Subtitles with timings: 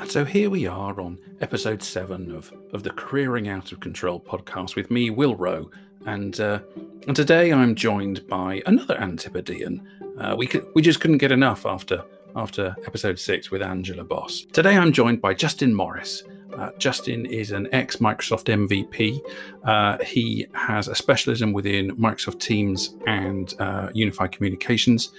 [0.00, 4.20] And so here we are on episode seven of, of the Careering Out of Control
[4.20, 5.70] podcast with me, Will Rowe.
[6.06, 6.60] And, uh,
[7.08, 9.86] and today I'm joined by another Antipodean.
[10.16, 12.04] Uh, we, could, we just couldn't get enough after,
[12.36, 14.46] after episode six with Angela Boss.
[14.52, 16.22] Today I'm joined by Justin Morris.
[16.56, 19.20] Uh, Justin is an ex Microsoft MVP.
[19.64, 25.10] Uh, he has a specialism within Microsoft Teams and uh, Unified Communications.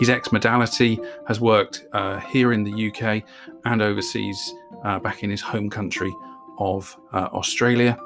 [0.00, 0.98] His ex modality
[1.28, 3.22] has worked uh, here in the UK
[3.66, 6.10] and overseas uh, back in his home country
[6.58, 7.98] of uh, Australia.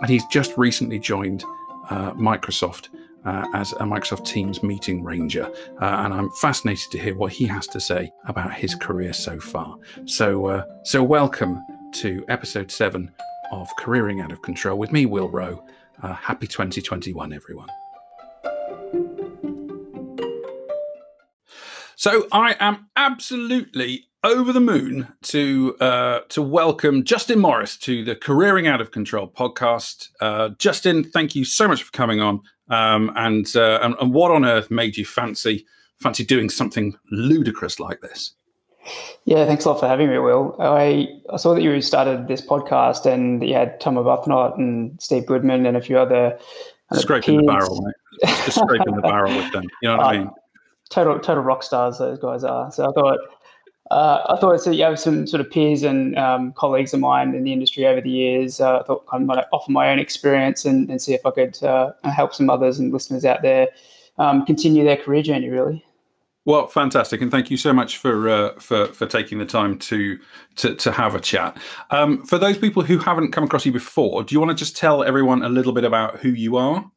[0.00, 1.44] And he's just recently joined
[1.88, 2.88] uh, Microsoft
[3.24, 5.48] uh, as a Microsoft Teams meeting ranger.
[5.80, 9.38] Uh, and I'm fascinated to hear what he has to say about his career so
[9.38, 9.76] far.
[10.04, 13.12] So, so welcome to episode seven
[13.52, 15.64] of Careering Out of Control with me, Will Rowe.
[16.02, 17.68] happy 2021, everyone.
[22.06, 28.14] So I am absolutely over the moon to uh, to welcome Justin Morris to the
[28.14, 30.10] Careering Out of Control podcast.
[30.20, 32.42] Uh, Justin, thank you so much for coming on.
[32.70, 35.66] Um, and, uh, and, and what on earth made you fancy
[35.98, 38.36] fancy doing something ludicrous like this?
[39.24, 40.54] Yeah, thanks a lot for having me, Will.
[40.60, 45.26] I, I saw that you started this podcast and you had Tom Arbuthnot and Steve
[45.26, 46.38] Goodman and a few other
[46.92, 48.30] scraping the barrel, mate.
[48.44, 49.64] Just scraping the barrel with them.
[49.82, 50.30] You know what I mean?
[50.90, 52.70] Total total rock stars those guys are.
[52.72, 53.18] So I thought
[53.90, 54.70] uh, I thought so.
[54.70, 58.00] You have some sort of peers and um, colleagues of mine in the industry over
[58.00, 58.60] the years.
[58.60, 61.62] Uh, I thought I might offer my own experience and, and see if I could
[61.62, 63.68] uh, help some others and listeners out there
[64.18, 65.48] um, continue their career journey.
[65.48, 65.84] Really.
[66.44, 70.18] Well, fantastic, and thank you so much for uh, for for taking the time to
[70.56, 71.56] to, to have a chat.
[71.90, 74.76] Um, for those people who haven't come across you before, do you want to just
[74.76, 76.90] tell everyone a little bit about who you are?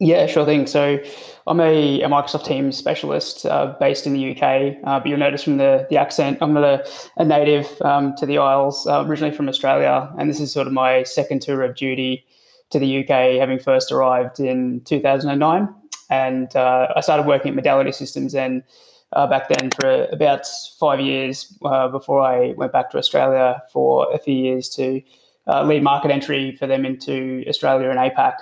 [0.00, 0.66] Yeah, sure thing.
[0.66, 0.98] So
[1.46, 5.44] I'm a, a Microsoft Teams specialist uh, based in the UK, uh, but you'll notice
[5.44, 6.84] from the, the accent, I'm not a,
[7.16, 10.12] a native um, to the Isles, uh, originally from Australia.
[10.18, 12.26] And this is sort of my second tour of duty
[12.70, 15.72] to the UK, having first arrived in 2009.
[16.10, 18.64] And uh, I started working at Modality Systems and
[19.12, 20.44] uh, back then for about
[20.80, 25.00] five years uh, before I went back to Australia for a few years to
[25.46, 28.34] lead market entry for them into Australia and APAC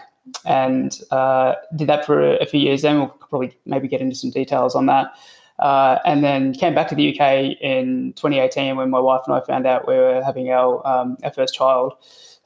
[0.44, 2.82] and uh, did that for a few years.
[2.82, 5.12] Then we'll probably maybe get into some details on that.
[5.58, 9.40] Uh, and then came back to the UK in 2018 when my wife and I
[9.40, 11.92] found out we were having our um, our first child,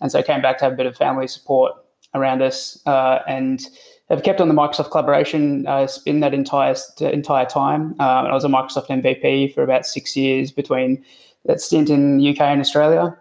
[0.01, 1.73] and so came back to have a bit of family support
[2.15, 3.63] around us, uh, and
[4.11, 5.67] have kept on the Microsoft collaboration.
[5.67, 7.93] Uh, in that entire entire time.
[8.01, 11.03] Um, I was a Microsoft MVP for about six years between
[11.47, 13.17] that stint in UK and Australia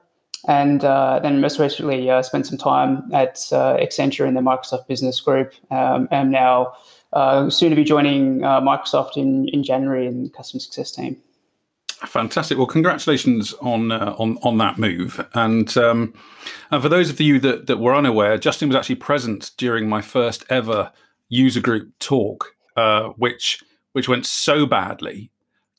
[0.47, 4.87] and uh, then most recently uh, spent some time at uh, Accenture in the Microsoft
[4.87, 5.53] Business Group.
[5.71, 6.73] Um, and now
[7.13, 11.17] uh, soon to be joining uh, Microsoft in, in January in the customer success team.
[12.05, 12.57] Fantastic.
[12.57, 15.25] Well, congratulations on uh, on on that move.
[15.33, 16.13] And um,
[16.69, 20.01] and for those of you that that were unaware, Justin was actually present during my
[20.01, 20.91] first ever
[21.29, 22.53] user group talk,
[23.15, 23.63] which
[23.93, 25.31] which went so badly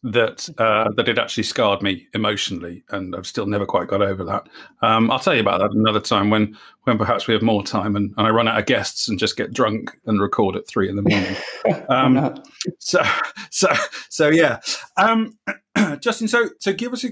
[0.03, 4.25] that uh, that it actually scarred me emotionally, and I've still never quite got over
[4.25, 4.49] that.
[4.83, 7.97] Um, I'll tell you about that another time when when perhaps we have more time
[7.97, 10.89] and, and I run out of guests and just get drunk and record at three
[10.89, 11.37] in the morning.
[11.89, 12.35] Um,
[12.79, 13.03] so
[13.51, 13.69] so
[14.09, 14.61] so yeah,
[14.97, 15.37] um,
[16.01, 16.29] Justin.
[16.29, 17.11] So so give us a,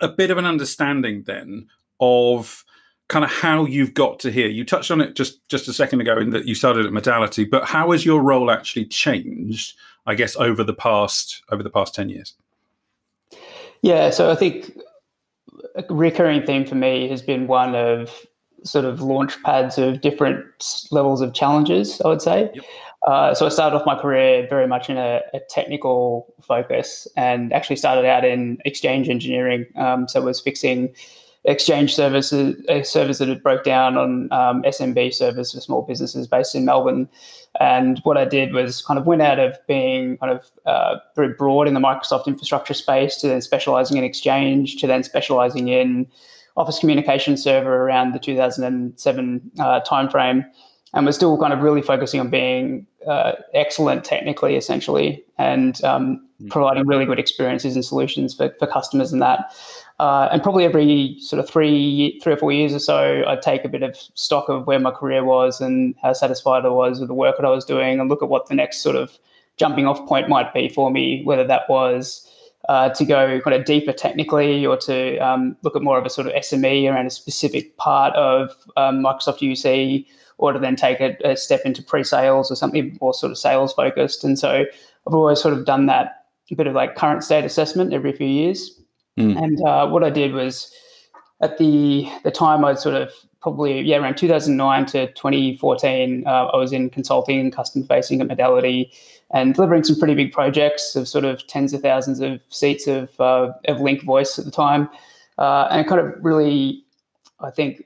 [0.00, 1.68] a bit of an understanding then
[2.00, 2.64] of
[3.08, 4.48] kind of how you've got to here.
[4.48, 7.44] You touched on it just just a second ago in that you started at Modality,
[7.44, 9.76] but how has your role actually changed?
[10.06, 12.34] I guess over the past over the past ten years.
[13.82, 14.78] Yeah, so I think
[15.74, 18.26] a recurring theme for me has been one of
[18.62, 20.44] sort of launch pads of different
[20.90, 22.00] levels of challenges.
[22.02, 22.50] I would say.
[22.54, 22.64] Yep.
[23.06, 27.50] Uh, so I started off my career very much in a, a, technical focus, and
[27.50, 29.64] actually started out in exchange engineering.
[29.76, 30.94] Um, so I was fixing
[31.44, 36.26] exchange services, a service that had broke down on um, SMB service for small businesses
[36.26, 37.08] based in Melbourne.
[37.58, 41.32] And what I did was kind of went out of being kind of uh, very
[41.32, 46.06] broad in the Microsoft infrastructure space to then specializing in Exchange to then specializing in
[46.56, 50.44] Office Communication Server around the 2007 uh, timeframe.
[50.92, 56.26] And we're still kind of really focusing on being uh, excellent technically, essentially, and um,
[56.42, 56.50] mm.
[56.50, 59.54] providing really good experiences and solutions for, for customers and that.
[60.00, 63.66] Uh, and probably every sort of three, three or four years or so, I'd take
[63.66, 67.08] a bit of stock of where my career was and how satisfied I was with
[67.08, 69.18] the work that I was doing, and look at what the next sort of
[69.58, 72.26] jumping off point might be for me, whether that was
[72.70, 76.10] uh, to go kind of deeper technically or to um, look at more of a
[76.10, 80.06] sort of SME around a specific part of um, Microsoft UC,
[80.38, 83.74] or to then take a, a step into pre-sales or something more sort of sales
[83.74, 84.24] focused.
[84.24, 84.64] And so
[85.06, 88.26] I've always sort of done that a bit of like current state assessment every few
[88.26, 88.79] years
[89.18, 89.42] Mm.
[89.42, 90.72] And uh, what I did was
[91.40, 96.56] at the the time I'd sort of probably yeah around 2009 to 2014 uh, I
[96.56, 98.92] was in consulting and customer facing at Modality
[99.32, 103.18] and delivering some pretty big projects of sort of tens of thousands of seats of
[103.20, 104.88] uh, of Lync Voice at the time,
[105.38, 106.84] uh, and kind of really
[107.40, 107.84] I think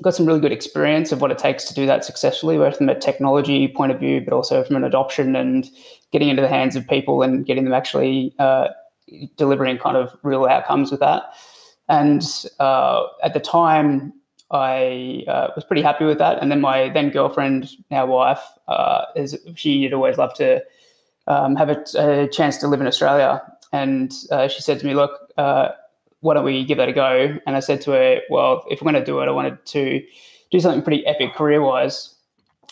[0.00, 2.88] got some really good experience of what it takes to do that successfully, both from
[2.88, 5.68] a technology point of view, but also from an adoption and
[6.12, 8.68] getting into the hands of people and getting them actually uh,
[9.36, 11.34] delivering kind of real outcomes with that.
[11.88, 12.22] And
[12.58, 14.12] uh, at the time,
[14.50, 16.40] I uh, was pretty happy with that.
[16.40, 20.62] And then my then girlfriend, now wife, uh, is she had always loved to
[21.26, 23.42] um, have a, a, chance to live in Australia.
[23.72, 25.70] And uh, she said to me, "Look, uh,
[26.20, 28.90] why don't we give that a go?" And I said to her, "Well, if we're
[28.90, 30.04] going to do it, I wanted to
[30.50, 32.14] do something pretty epic career wise."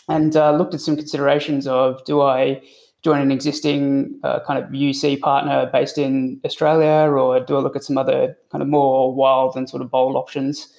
[0.07, 2.61] And uh, looked at some considerations of do I
[3.03, 7.75] join an existing uh, kind of UC partner based in Australia, or do I look
[7.75, 10.71] at some other kind of more wild and sort of bold options?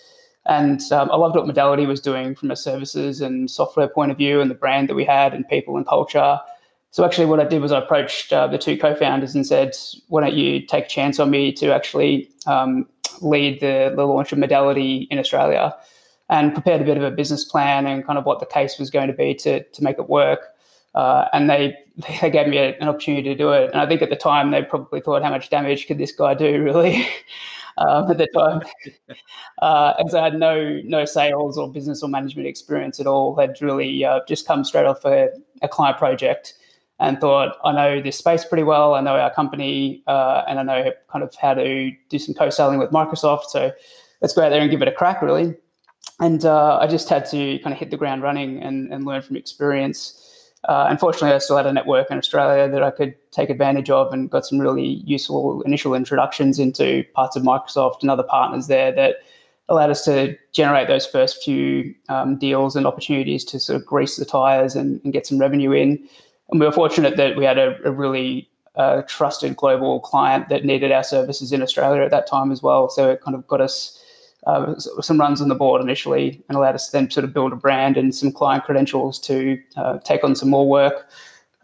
[0.47, 4.19] And um, I loved what Modality was doing from a services and software point of
[4.19, 6.39] view, and the brand that we had, and people and culture.
[6.91, 9.77] So actually, what I did was I approached uh, the two co-founders and said,
[10.09, 12.87] "Why don't you take a chance on me to actually um,
[13.21, 15.75] lead the, the launch of Modality in Australia?"
[16.29, 18.91] And prepared a bit of a business plan and kind of what the case was
[18.91, 20.53] going to be to to make it work.
[20.95, 21.75] Uh, and they
[22.21, 23.71] they gave me an opportunity to do it.
[23.73, 26.35] And I think at the time they probably thought, how much damage could this guy
[26.35, 27.07] do, really?
[27.79, 28.63] um, at the time,
[29.63, 33.61] uh, as I had no no sales or business or management experience at all, had
[33.61, 35.29] really uh, just come straight off a,
[35.63, 36.55] a, client project.
[37.01, 38.95] And thought I know this space pretty well.
[38.95, 42.79] I know our company, uh, and I know kind of how to do some co-selling
[42.79, 43.47] with Microsoft.
[43.49, 43.73] So
[44.21, 45.57] let's go out there and give it a crack, really.
[46.21, 49.23] And uh, I just had to kind of hit the ground running and, and learn
[49.23, 50.22] from experience.
[50.69, 54.13] Uh, unfortunately, I still had a network in Australia that I could take advantage of
[54.13, 58.93] and got some really useful initial introductions into parts of Microsoft and other partners there
[58.93, 59.17] that
[59.69, 64.17] allowed us to generate those first few um, deals and opportunities to sort of grease
[64.17, 66.09] the tires and, and, get some revenue in.
[66.51, 70.65] And we were fortunate that we had a, a really uh, trusted global client that
[70.65, 72.89] needed our services in Australia at that time as well.
[72.89, 74.02] So it kind of got us
[74.47, 77.53] uh, some runs on the board initially and allowed us to then sort of build
[77.53, 81.09] a brand and some client credentials to uh, take on some more work.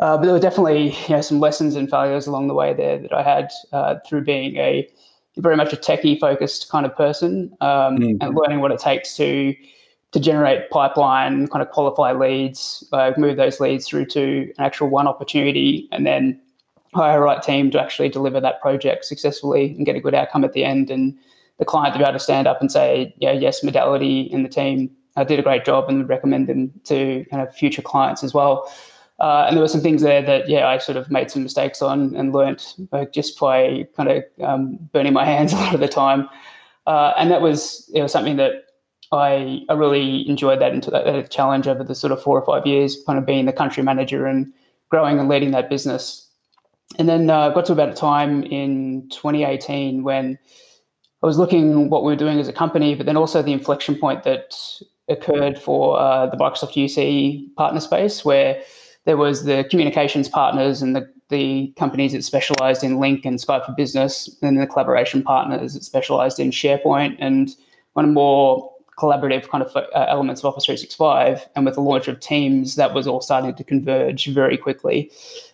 [0.01, 2.99] Uh, but there were definitely you know, some lessons and failures along the way there
[2.99, 4.89] that I had uh, through being a
[5.39, 8.17] very much a techie focused kind of person um, mm-hmm.
[8.21, 9.55] and learning what it takes to
[10.13, 14.89] to generate pipeline, kind of qualify leads, uh, move those leads through to an actual
[14.89, 16.41] one opportunity, and then
[16.95, 20.45] hire a right team to actually deliver that project successfully and get a good outcome
[20.45, 20.91] at the end.
[20.91, 21.15] And
[21.59, 24.49] the client to be able to stand up and say, yeah, yes, Modality and the
[24.49, 28.33] team uh, did a great job and recommend them to kind of future clients as
[28.33, 28.73] well.
[29.21, 31.83] Uh, and there were some things there that, yeah, I sort of made some mistakes
[31.83, 32.77] on and learnt
[33.13, 36.29] just by kind of um, burning my hands a lot of the time.
[36.87, 38.65] Uh, and that was it was something that
[39.13, 42.47] I, I really enjoyed that into that, that challenge over the sort of four or
[42.47, 44.53] five years, kind of being the country manager and
[44.89, 46.27] growing and leading that business.
[46.99, 50.39] And then uh, got to about a time in 2018 when
[51.23, 53.97] I was looking what we were doing as a company, but then also the inflection
[53.97, 54.55] point that
[55.09, 58.63] occurred for uh, the Microsoft UC partner space, where
[59.05, 63.67] there was the communications partners and the, the companies that specialized in Lync and Skype
[63.67, 67.51] for Business, and the collaboration partners that specialized in SharePoint and
[67.95, 71.49] one of more collaborative kind of uh, elements of Office 365.
[71.57, 75.11] And with the launch of Teams, that was all starting to converge very quickly.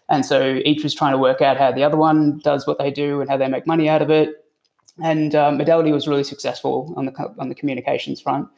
[0.08, 2.90] And so each was trying to work out how the other one does what they
[2.90, 4.43] do and how they make money out of it.
[5.02, 8.48] And um, was really successful on the on the communications front.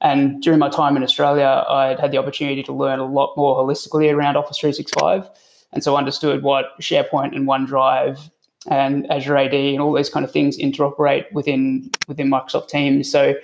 [0.00, 3.56] And during my time in Australia, I'd had the opportunity to learn a lot more
[3.56, 5.28] holistically around Office 365,
[5.72, 8.30] and so understood what SharePoint and OneDrive
[8.68, 13.10] and Azure AD and all those kind of things interoperate within within Microsoft Teams.
[13.10, 13.34] So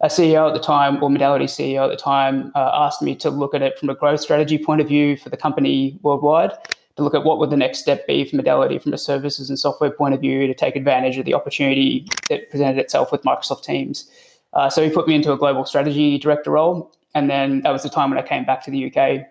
[0.00, 3.30] a CEO at the time, or Modality CEO at the time, uh, asked me to
[3.30, 6.52] look at it from a growth strategy point of view for the company worldwide
[6.96, 9.58] to look at what would the next step be for Modality from a services and
[9.58, 13.64] software point of view to take advantage of the opportunity that presented itself with Microsoft
[13.64, 14.08] Teams.
[14.52, 16.92] Uh, so he put me into a global strategy director role.
[17.14, 19.26] And then that was the time when I came back to the UK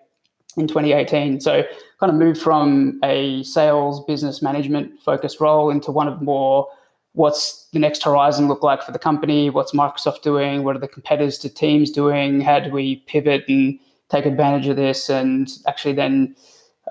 [0.57, 1.39] in 2018.
[1.39, 1.63] So
[1.99, 6.67] kind of moved from a sales business management focused role into one of more
[7.13, 9.49] what's the next horizon look like for the company?
[9.49, 10.63] What's Microsoft doing?
[10.63, 12.41] What are the competitors to Teams doing?
[12.41, 13.79] How do we pivot and
[14.09, 15.09] take advantage of this?
[15.09, 16.35] And actually then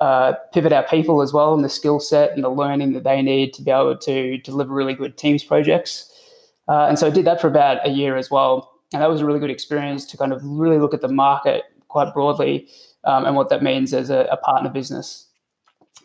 [0.01, 3.23] uh, pivot our people as well and the skill set and the learning that they
[3.23, 6.11] need to be able to deliver really good teams projects.
[6.69, 8.73] Uh, and so I did that for about a year as well.
[8.93, 11.65] And that was a really good experience to kind of really look at the market
[11.89, 12.69] quite broadly
[13.05, 15.27] um, and what that means as a, a partner business.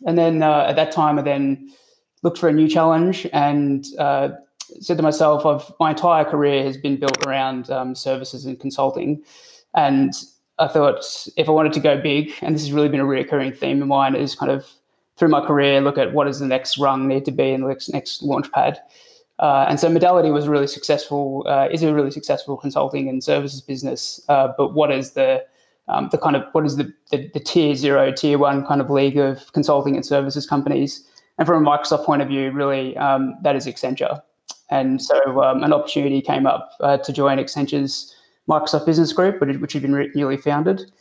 [0.06, 1.72] And then uh, at that time, I then
[2.24, 4.30] looked for a new challenge and uh,
[4.80, 9.24] said to myself, I've, my entire career has been built around um, services and consulting.
[9.76, 10.14] And
[10.60, 13.52] I thought if I wanted to go big, and this has really been a recurring
[13.52, 14.66] theme of mine, is kind of
[15.18, 17.68] through my career, look at what does the next rung need to be in the
[17.68, 18.80] next, next launch pad.
[19.40, 23.62] Uh, and so Modality was really successful, uh, is a really successful consulting and services
[23.62, 24.22] business.
[24.30, 25.46] Uh, but what is the
[25.90, 28.90] um, the kind of what is the, the, the tier zero, tier one kind of
[28.90, 31.08] league of consulting and services companies?
[31.38, 34.22] And from a Microsoft point of view, really, um, that is Accenture.
[34.70, 38.14] And so um, an opportunity came up uh, to join Accenture's
[38.48, 40.92] Microsoft Business Group, which had been newly founded.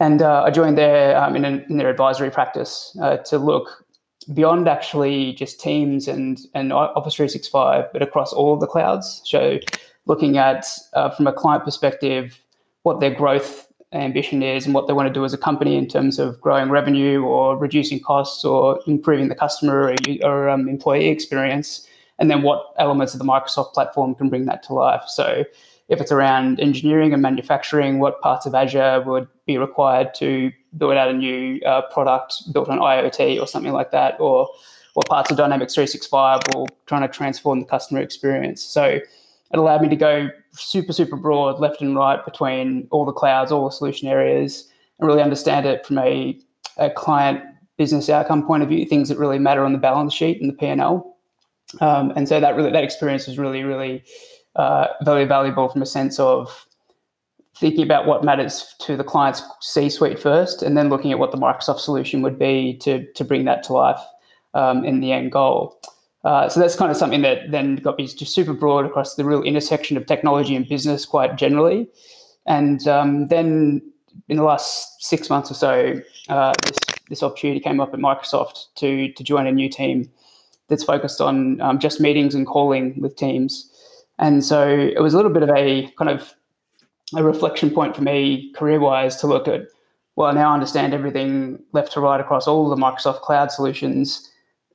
[0.00, 3.84] And uh, I joined there um, in, an, in, their advisory practice uh, to look
[4.32, 9.22] beyond actually just Teams and, and Office 365, but across all the clouds.
[9.24, 9.58] So
[10.06, 12.40] looking at, uh, from a client perspective,
[12.82, 15.86] what their growth ambition is and what they want to do as a company in
[15.86, 21.08] terms of growing revenue or reducing costs or improving the customer or, or um, employee
[21.08, 21.86] experience,
[22.18, 25.02] and then what elements of the Microsoft platform can bring that to life.
[25.06, 25.44] So,
[25.88, 30.94] if it's around engineering and manufacturing, what parts of Azure would be required to build
[30.94, 34.48] out a new uh, product built on IoT or something like that, or
[34.94, 38.62] what parts of Dynamics 365 will trying to transform the customer experience.
[38.62, 39.00] So,
[39.54, 43.52] it allowed me to go super, super broad, left and right between all the clouds,
[43.52, 46.36] all the solution areas, and really understand it from a,
[46.76, 47.40] a client
[47.76, 50.54] business outcome point of view, things that really matter on the balance sheet and the
[50.54, 51.16] P&L.
[51.80, 54.02] Um, and so that really that experience was really, really
[54.56, 56.66] uh, very valuable from a sense of
[57.56, 61.38] thinking about what matters to the client's C-suite first, and then looking at what the
[61.38, 64.00] Microsoft solution would be to to bring that to life
[64.54, 65.80] um, in the end goal.
[66.24, 69.24] Uh, so that's kind of something that then got me just super broad across the
[69.24, 71.86] real intersection of technology and business quite generally.
[72.46, 73.82] And um, then
[74.28, 76.78] in the last six months or so, uh, this,
[77.10, 80.10] this opportunity came up at Microsoft to to join a new team
[80.68, 83.70] that's focused on um, just meetings and calling with teams.
[84.18, 86.34] And so it was a little bit of a kind of
[87.16, 89.68] a reflection point for me career wise to look at.
[90.16, 94.30] Well, now I understand everything left to right across all the Microsoft cloud solutions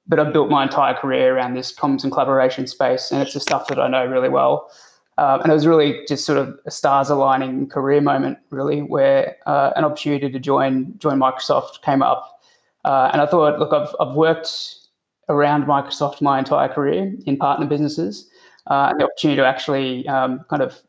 [0.09, 3.39] but I've built my entire career around this comms and collaboration space, and it's the
[3.39, 4.69] stuff that I know really well.
[5.19, 9.37] Um, and it was really just sort of a stars aligning career moment, really, where
[9.45, 12.41] uh, an opportunity to join join Microsoft came up,
[12.83, 14.75] uh, and I thought, look, I've I've worked
[15.29, 18.27] around Microsoft my entire career in partner businesses,
[18.67, 20.79] uh, and the opportunity to actually um, kind of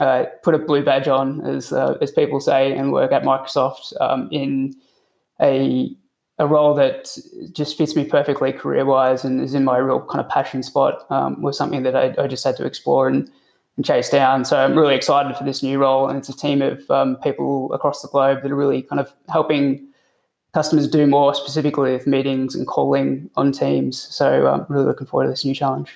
[0.00, 3.92] uh, put a blue badge on, as uh, as people say, and work at Microsoft
[4.00, 4.74] um, in
[5.40, 5.94] a
[6.40, 7.16] a role that
[7.52, 11.04] just fits me perfectly career wise and is in my real kind of passion spot
[11.10, 13.30] um, was something that I, I, just had to explore and,
[13.76, 14.46] and, chase down.
[14.46, 16.08] So I'm really excited for this new role.
[16.08, 19.12] And it's a team of um, people across the globe that are really kind of
[19.28, 19.86] helping
[20.54, 24.00] customers do more specifically with meetings and calling on teams.
[24.00, 25.94] So I'm really looking forward to this new challenge.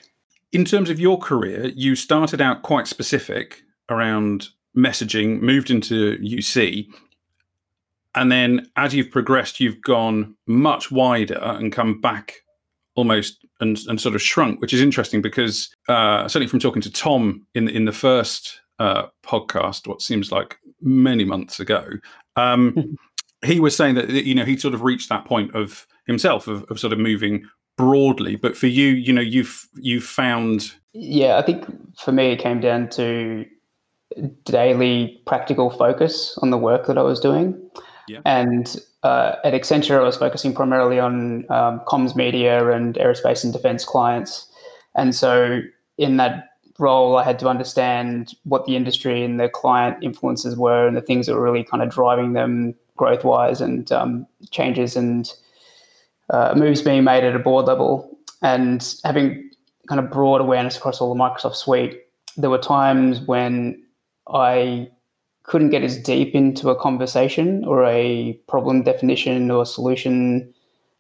[0.55, 6.87] In terms of your career, you started out quite specific around messaging, moved into UC,
[8.15, 12.35] and then as you've progressed, you've gone much wider and come back
[12.95, 16.93] almost and, and sort of shrunk, which is interesting because uh, certainly from talking to
[16.93, 21.85] Tom in in the first uh, podcast, what seems like many months ago,
[22.37, 22.97] um,
[23.45, 26.63] he was saying that you know he sort of reached that point of himself of,
[26.71, 27.45] of sort of moving
[27.77, 28.37] broadly.
[28.37, 30.73] But for you, you know, you've you've found.
[30.93, 31.65] Yeah, I think
[31.99, 33.45] for me it came down to
[34.45, 37.61] daily practical focus on the work that I was doing.
[38.07, 38.21] Yeah.
[38.25, 43.53] And uh, at Accenture, I was focusing primarily on um, comms media and aerospace and
[43.53, 44.47] defense clients.
[44.95, 45.61] And so
[45.99, 50.87] in that role, I had to understand what the industry and the client influences were
[50.87, 54.97] and the things that were really kind of driving them growth wise and um, changes
[54.97, 55.33] and
[56.31, 58.11] uh, moves being made at a board level.
[58.43, 59.51] And having
[59.89, 62.01] kind of broad awareness across all the Microsoft suite,
[62.37, 63.83] there were times when
[64.29, 64.91] I
[65.45, 70.53] couldn't get as deep into a conversation or a problem definition or solution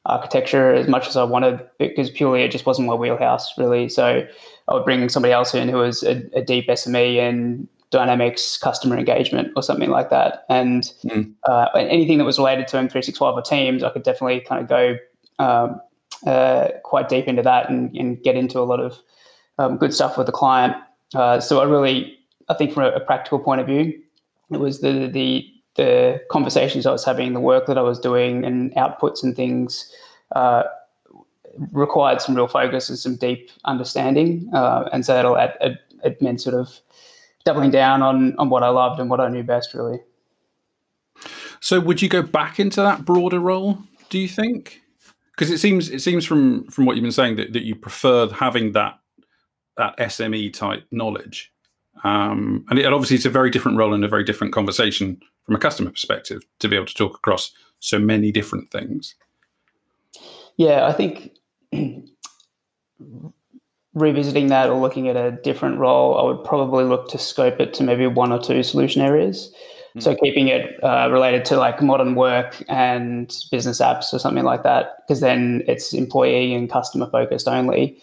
[0.07, 3.88] architecture as much as I wanted because purely it just wasn't my wheelhouse really.
[3.88, 4.26] So
[4.69, 8.99] I would bring somebody else in who was a, a deep SME and dynamics customer
[8.99, 10.45] engagement or something like that.
[10.50, 11.33] And mm.
[11.45, 14.97] uh, anything that was related to M365 or Teams, I could definitely kind of go
[15.38, 15.81] um,
[16.26, 18.99] uh, quite deep into that and, and, get into a lot of
[19.59, 20.75] um, good stuff with the client.
[21.14, 22.17] Uh, so I really,
[22.49, 24.00] I think from a, a practical point of view,
[24.50, 28.45] it was the the the conversations I was having, the work that I was doing,
[28.45, 29.93] and outputs and things
[30.35, 30.62] uh,
[31.73, 34.49] required some real focus and some deep understanding.
[34.55, 36.81] Uh, and so it, it, it, meant sort of
[37.45, 40.00] doubling down on on what I loved and what I knew best, really.
[41.61, 43.79] So, would you go back into that broader role?
[44.11, 44.84] Do you think?
[45.37, 48.29] Because it seems it seems from from what you've been saying that, that you prefer
[48.29, 48.99] having that
[49.76, 51.53] that SME type knowledge.
[52.03, 55.21] Um, and, it, and obviously, it's a very different role and a very different conversation
[55.45, 59.14] from a customer perspective to be able to talk across so many different things.
[60.57, 61.33] Yeah, I think
[63.95, 67.75] revisiting that or looking at a different role, I would probably look to scope it
[67.75, 69.53] to maybe one or two solution areas.
[69.96, 70.02] Mm.
[70.02, 74.62] So keeping it uh, related to like modern work and business apps or something like
[74.64, 78.00] that, because then it's employee and customer focused only.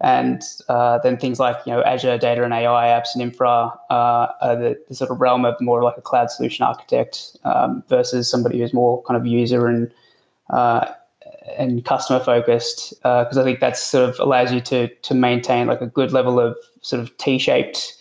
[0.00, 4.26] And uh, then things like you know Azure data and AI apps and infra uh,
[4.40, 8.28] are the, the, sort of realm of more like a cloud solution architect um, versus
[8.28, 9.90] somebody who's more kind of user and
[10.50, 10.86] uh,
[11.56, 15.68] and customer focused because uh, I think that sort of allows you to to maintain
[15.68, 17.94] like a good level of sort of T-shaped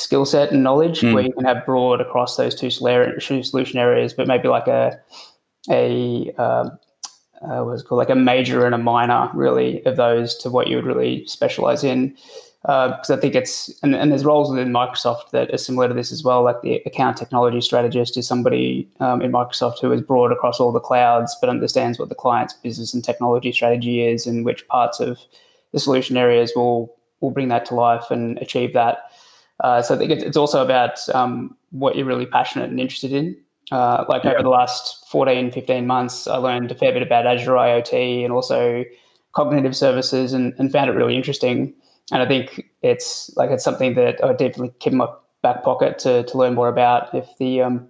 [0.00, 1.14] skill set and knowledge mm.
[1.14, 4.98] where you can have broad across those two solution areas, but maybe like a
[5.68, 6.78] a um,
[7.42, 10.76] uh, what's called like a major and a minor really of those to what you
[10.76, 12.14] would really specialize in
[12.62, 15.94] because uh, I think it's and, and, there's roles within Microsoft that are similar to
[15.94, 16.42] this as well.
[16.42, 20.70] Like the account technology strategist is somebody um, in Microsoft who is broad across all
[20.70, 25.00] the clouds, but understands what the client's business and technology strategy is, and which parts
[25.00, 25.18] of
[25.72, 29.10] the solution areas will will bring that to life and achieve that.
[29.60, 33.36] Uh, so I think it's also about um, what you're really passionate and interested in.
[33.70, 34.32] Uh, like yeah.
[34.32, 38.32] over the last 14, 15 months, I learned a fair bit about Azure IoT and
[38.32, 38.84] also
[39.32, 41.72] cognitive services and, and found it really interesting
[42.10, 45.08] and I think it's like it's something that I definitely keep in my
[45.42, 47.88] back pocket to to learn more about if the um,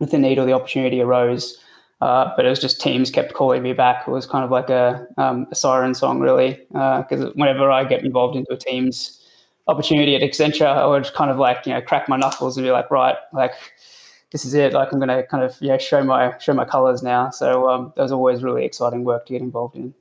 [0.00, 1.58] if the need or the opportunity arose.
[2.00, 4.08] Uh, but it was just teams kept calling me back.
[4.08, 7.84] It was kind of like a, um, a siren song, really, because uh, whenever I
[7.84, 9.21] get involved into a team's
[9.68, 12.70] opportunity at Accenture, I would kind of like you know crack my knuckles and be
[12.70, 13.52] like, right, like
[14.30, 14.72] this is it.
[14.72, 17.30] Like I'm going to kind of yeah show my show my colors now.
[17.30, 19.94] So um, that was always really exciting work to get involved in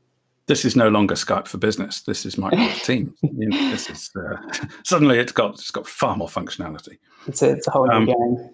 [0.51, 2.01] this is no longer Skype for Business.
[2.01, 3.17] This is Microsoft Teams.
[3.21, 6.97] You know, this is uh, suddenly it's got it's got far more functionality.
[7.25, 8.49] It's a, it's a whole new um, game.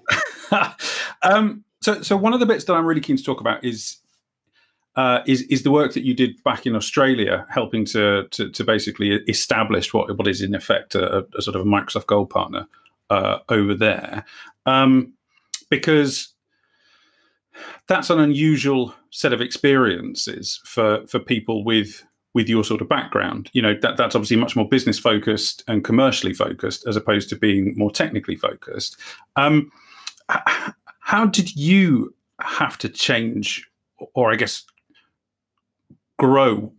[1.24, 3.98] um, so, so one of the bits that I'm really keen to talk about is
[4.98, 8.64] uh, is is the work that you did back in Australia, helping to to, to
[8.64, 12.68] basically establish what what is in effect a, a sort of a Microsoft Gold partner
[13.12, 14.26] uh, over there,
[14.66, 15.14] um,
[15.70, 16.34] because
[17.88, 23.52] that's an unusual set of experiences for for people with with your sort of background.
[23.54, 27.36] You know, that that's obviously much more business focused and commercially focused as opposed to
[27.36, 28.98] being more technically focused.
[29.36, 29.72] Um,
[31.02, 33.68] how did you have to change,
[34.16, 34.66] or I guess
[36.18, 36.72] grow,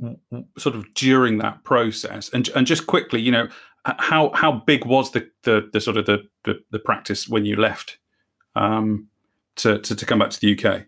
[0.59, 2.31] sort of during that process?
[2.33, 3.49] And and just quickly, you know,
[3.85, 7.57] how how big was the the, the sort of the, the, the practice when you
[7.57, 7.99] left
[8.55, 9.09] um,
[9.57, 10.87] to, to to come back to the UK?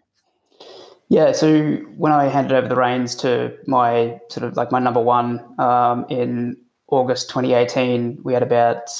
[1.08, 5.00] Yeah, so when I handed over the reins to my sort of like my number
[5.00, 8.90] one um, in August 2018, we had about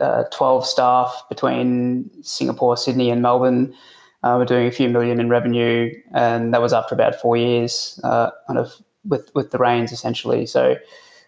[0.00, 3.74] uh, 12 staff between Singapore, Sydney, and Melbourne.
[4.22, 8.00] Uh, we're doing a few million in revenue, and that was after about four years,
[8.04, 8.72] uh, kind of
[9.04, 10.44] with with the reins essentially.
[10.46, 10.76] So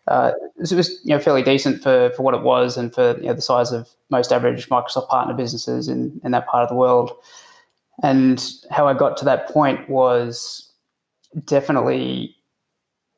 [0.09, 3.27] uh, it was you know fairly decent for for what it was, and for you
[3.27, 6.75] know, the size of most average Microsoft partner businesses in in that part of the
[6.75, 7.13] world.
[8.03, 10.73] And how I got to that point was
[11.45, 12.37] definitely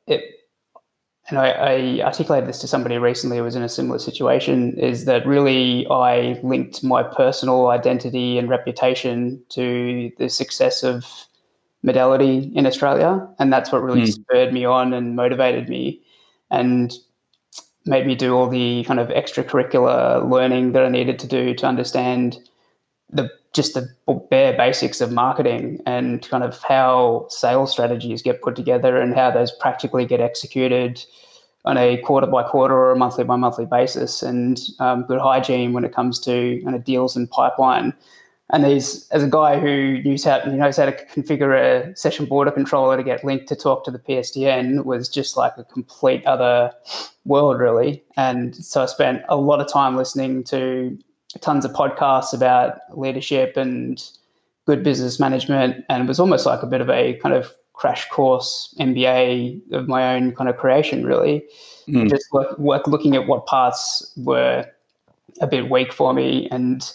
[0.07, 0.23] it.
[1.29, 5.05] And I, I articulated this to somebody recently who was in a similar situation is
[5.05, 11.05] that really I linked my personal identity and reputation to the success of
[11.81, 13.27] Modality in Australia.
[13.39, 14.13] And that's what really mm.
[14.13, 16.01] spurred me on and motivated me
[16.49, 16.93] and
[17.85, 21.65] made me do all the kind of extracurricular learning that I needed to do to
[21.65, 22.37] understand
[23.09, 23.95] the just the
[24.29, 29.29] bare basics of marketing and kind of how sales strategies get put together and how
[29.29, 31.03] those practically get executed
[31.65, 35.71] on a quarter by quarter or a monthly by monthly basis and um, good hygiene
[35.71, 37.93] when it comes to kind of deals and pipeline.
[38.51, 42.25] And these, as a guy who knows how, who knows how to configure a session
[42.25, 46.25] border controller to get linked to talk to the PSTN was just like a complete
[46.25, 46.71] other
[47.23, 48.03] world, really.
[48.17, 50.99] And so I spent a lot of time listening to
[51.41, 54.03] tons of podcasts about leadership and
[54.65, 58.07] good business management, and it was almost like a bit of a kind of crash
[58.09, 61.43] course MBA of my own kind of creation, really.
[61.87, 62.09] Mm.
[62.09, 64.65] Just work, work, looking at what parts were
[65.41, 66.91] a bit weak for me and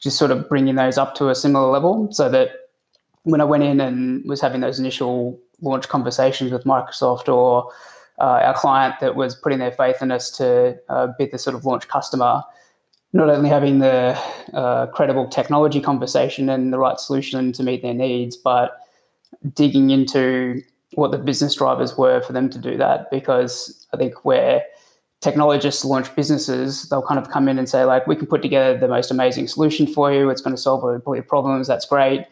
[0.00, 2.50] just sort of bringing those up to a similar level so that
[3.22, 7.70] when I went in and was having those initial launch conversations with Microsoft or
[8.18, 11.56] uh, our client that was putting their faith in us to uh, be the sort
[11.56, 12.42] of launch customer,
[13.12, 14.18] not only having the
[14.52, 18.78] uh, credible technology conversation and the right solution to meet their needs, but
[19.54, 20.62] digging into
[20.94, 23.10] what the business drivers were for them to do that.
[23.10, 24.62] Because I think where
[25.20, 28.78] technologists launch businesses, they'll kind of come in and say, like, we can put together
[28.78, 30.30] the most amazing solution for you.
[30.30, 31.66] It's going to solve all your problems.
[31.66, 32.26] That's great.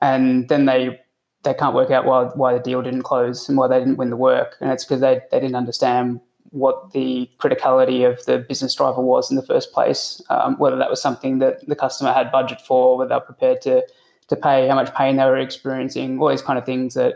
[0.00, 0.98] And then they
[1.42, 4.10] they can't work out why why the deal didn't close and why they didn't win
[4.10, 4.56] the work.
[4.60, 9.30] And it's because they, they didn't understand what the criticality of the business driver was
[9.30, 12.96] in the first place, um, whether that was something that the customer had budget for,
[12.96, 13.82] whether they're prepared to
[14.28, 17.14] to pay, how much pain they were experiencing, all these kind of things that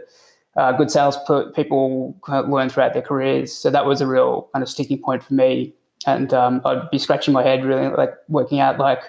[0.57, 1.17] uh, good sales
[1.55, 3.53] people learn throughout their careers.
[3.53, 5.75] So that was a real kind of sticking point for me.
[6.07, 9.03] And um, I'd be scratching my head, really, like working out, like,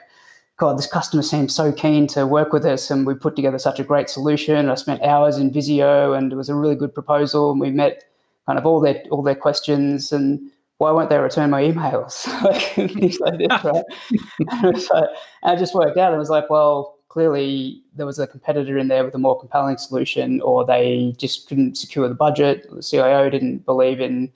[0.58, 3.80] God, this customer seems so keen to work with us, and we put together such
[3.80, 4.70] a great solution.
[4.70, 7.52] I spent hours in Visio, and it was a really good proposal.
[7.52, 8.06] And we met
[8.46, 10.40] kind of all their all their questions, and
[10.78, 12.28] why won't they return my emails?
[12.44, 14.78] like things like this, right?
[14.82, 15.08] so
[15.44, 16.14] I just worked out.
[16.14, 19.78] It was like, well, clearly there was a competitor in there with a more compelling
[19.78, 22.68] solution, or they just couldn't secure the budget.
[22.70, 24.32] The CIO didn't believe in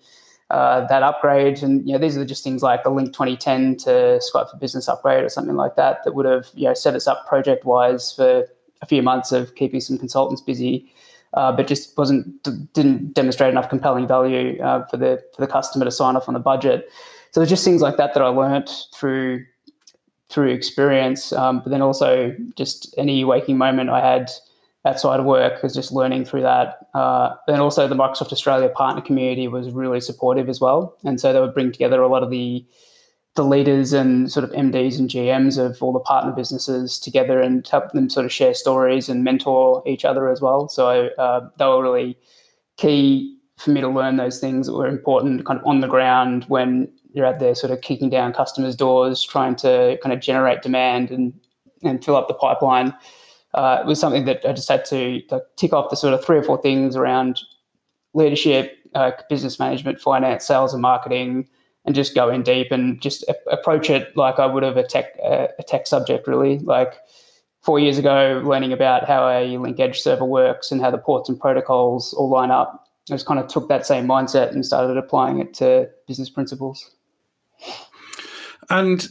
[0.49, 3.89] uh, that upgrade, and you know these are just things like the Lync 2010 to
[4.19, 7.05] Skype for Business upgrade or something like that that would have you know set us
[7.05, 8.47] up project wise for
[8.81, 10.91] a few months of keeping some consultants busy.
[11.35, 12.25] Uh, but just wasn't
[12.73, 16.33] didn't demonstrate enough compelling value uh, for the for the customer to sign off on
[16.33, 16.89] the budget.
[17.31, 19.45] So there's just things like that that I learned through
[20.29, 24.31] through experience, um, but then also just any waking moment I had
[24.85, 26.87] outside of work was just learning through that.
[26.93, 31.31] Uh, and also the Microsoft Australia partner community was really supportive as well, and so
[31.31, 32.65] they would bring together a lot of the
[33.39, 37.65] the leaders and sort of MDs and GMs of all the partner businesses together and
[37.65, 40.67] help them sort of share stories and mentor each other as well.
[40.67, 42.17] So uh, they were really
[42.75, 46.43] key for me to learn those things that were important kind of on the ground
[46.49, 50.61] when you're out there sort of kicking down customers' doors, trying to kind of generate
[50.61, 51.31] demand and
[51.81, 52.93] and fill up the pipeline.
[53.53, 55.21] Uh, it was something that I just had to,
[55.55, 57.39] tick off the sort of three or four things around
[58.13, 61.47] leadership, uh, business management, finance, sales, and marketing,
[61.85, 65.17] and just go in deep and just approach it like I would have a tech
[65.23, 66.59] uh, a tech subject really.
[66.59, 66.93] Like
[67.61, 71.29] four years ago, learning about how a Lync edge server works and how the ports
[71.29, 72.87] and protocols all line up.
[73.09, 76.91] I just kind of took that same mindset and started applying it to business principles.
[78.69, 79.07] And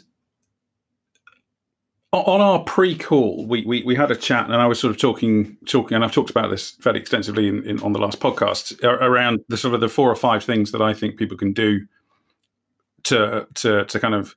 [2.12, 5.56] on our pre-call, we, we, we had a chat, and I was sort of talking
[5.66, 9.40] talking, and I've talked about this fairly extensively in, in, on the last podcast around
[9.48, 11.86] the sort of the four or five things that I think people can do
[13.04, 14.34] to to to kind of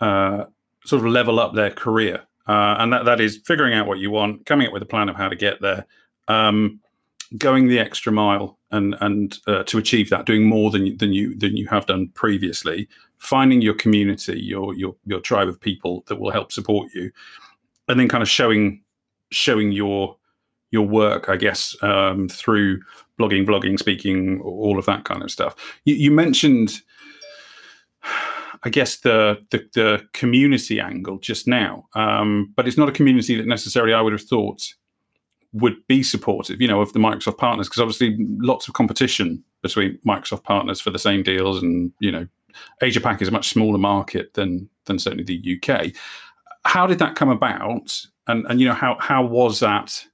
[0.00, 0.44] uh,
[0.84, 4.10] sort of level up their career, uh, and that that is figuring out what you
[4.10, 5.86] want, coming up with a plan of how to get there,
[6.28, 6.80] um,
[7.38, 11.34] going the extra mile, and and uh, to achieve that, doing more than than you
[11.36, 16.20] than you have done previously, finding your community, your your your tribe of people that
[16.20, 17.10] will help support you,
[17.88, 18.82] and then kind of showing
[19.30, 20.16] showing your
[20.70, 22.80] your work, I guess, um, through
[23.18, 25.54] blogging, vlogging, speaking, all of that kind of stuff.
[25.84, 26.82] You, you mentioned,
[28.62, 33.36] I guess, the, the, the community angle just now, um, but it's not a community
[33.36, 34.62] that necessarily I would have thought
[35.52, 39.98] would be supportive, you know, of the Microsoft partners, because obviously lots of competition between
[40.06, 42.26] Microsoft partners for the same deals, and you know,
[42.82, 45.92] Asia Pac is a much smaller market than than certainly the UK.
[46.64, 50.04] How did that come about, and and you know, how how was that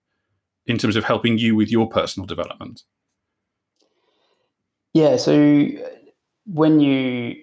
[0.67, 2.83] in terms of helping you with your personal development?
[4.95, 5.67] Yeah, so
[6.47, 7.37] when you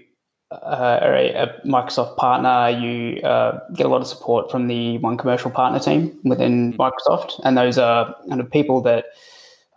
[0.52, 4.98] uh, are a, a, Microsoft partner, you uh, get a lot of support from the
[4.98, 6.82] One Commercial Partner team within mm-hmm.
[6.82, 9.06] Microsoft, and those are kind of people that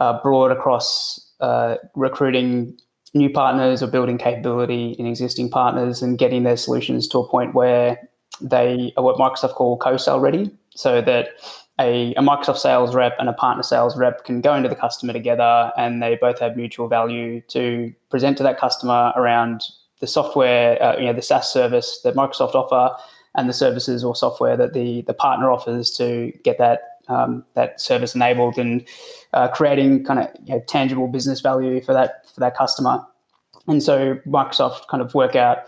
[0.00, 2.76] are broad across uh, recruiting
[3.14, 7.54] new partners or building capability in existing partners and getting their solutions to a point
[7.54, 7.98] where
[8.40, 11.28] they are what Microsoft call co-sell ready, so that
[11.78, 15.12] a, a, Microsoft sales rep and a partner sales rep can go into the customer
[15.12, 19.62] together and they both have mutual value to present to that customer around
[20.02, 22.94] the software, uh, you know, the SaaS service that Microsoft offer,
[23.34, 27.80] and the services or software that the the partner offers to get that um, that
[27.80, 28.84] service enabled and
[29.32, 33.02] uh, creating kind of you know, tangible business value for that for that customer.
[33.68, 35.58] And so Microsoft kind of work out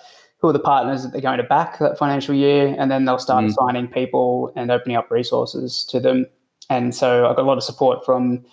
[0.41, 3.19] who are the partners that they're going to back that financial year, and then they'll
[3.19, 3.49] start mm.
[3.49, 6.27] assigning people and opening up resources to them.
[6.69, 8.45] And so I got a lot of support from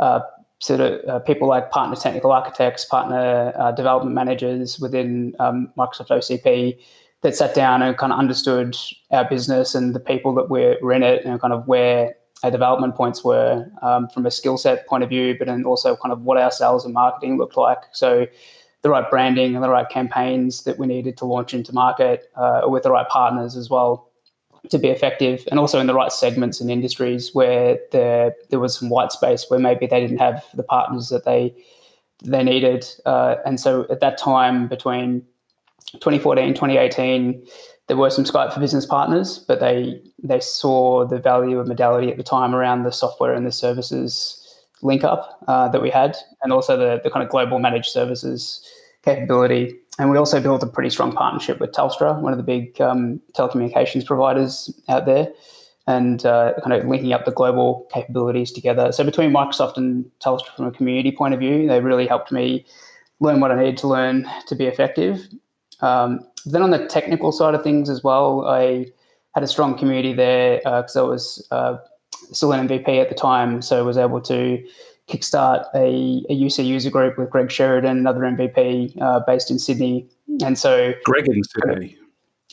[0.00, 0.20] uh,
[0.60, 6.08] sort of uh, people like partner technical architects, partner uh, development managers within um, Microsoft
[6.08, 6.78] OCP
[7.22, 8.76] that sat down and kind of understood
[9.10, 12.50] our business and the people that were, were in it and kind of where our
[12.50, 16.12] development points were um, from a skill set point of view, but then also kind
[16.12, 17.78] of what our sales and marketing looked like.
[17.92, 18.26] So
[18.82, 22.62] the right branding and the right campaigns that we needed to launch into market uh,
[22.64, 24.09] with the right partners as well
[24.68, 28.78] to be effective and also in the right segments and industries where there there was
[28.78, 31.54] some white space where maybe they didn't have the partners that they
[32.22, 35.24] they needed uh, and so at that time between
[35.94, 37.44] 2014, 2018,
[37.88, 42.10] there were some Skype for Business partners, but they they saw the value of modality
[42.10, 44.36] at the time around the software and the services
[44.82, 48.64] link up uh, that we had, and also the the kind of global managed services
[49.04, 49.76] capability.
[49.98, 53.20] And we also built a pretty strong partnership with Telstra, one of the big um,
[53.34, 55.32] telecommunications providers out there
[55.86, 58.92] and uh, kind of linking up the global capabilities together.
[58.92, 62.64] So between Microsoft and Telstra, from a community point of view, they really helped me
[63.18, 65.26] learn what I needed to learn to be effective.
[65.80, 68.86] Um, then on the technical side of things as well, I
[69.34, 71.76] had a strong community there because uh, I was uh,
[72.32, 74.62] still an MVP at the time, so was able to
[75.10, 80.08] kickstart a, a UC user group with Greig Sheridan, another MVP uh, based in Sydney.
[80.42, 81.96] And so Greig in Sydney.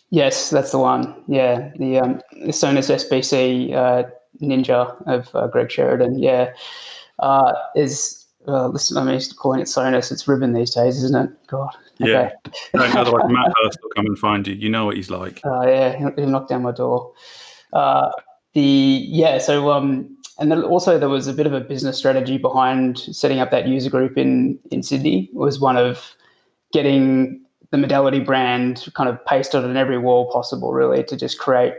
[0.09, 1.15] Yes, that's the one.
[1.27, 4.03] Yeah, the, um, the Sonus SBC uh,
[4.41, 6.17] Ninja of uh, Greig Sheridan.
[6.17, 6.53] Yeah,
[7.19, 8.97] uh, is uh, listen.
[8.97, 10.11] I'm used to calling it Sonus.
[10.11, 11.47] It's Ribbon these days, isn't it?
[11.47, 11.75] God.
[11.99, 12.31] Yeah.
[12.75, 12.97] Okay.
[12.97, 14.53] otherwise, Matt Hurst will come and find you.
[14.53, 15.41] You know what he's like.
[15.45, 17.13] Uh, yeah, he'll, he'll knock down my door.
[17.73, 18.09] Uh,
[18.53, 19.39] the yeah.
[19.39, 23.39] So um, and then also there was a bit of a business strategy behind setting
[23.39, 25.29] up that user group in in Sydney.
[25.33, 26.15] It was one of
[26.73, 31.73] getting the modality brand kind of pasted on every wall possible, really, to just create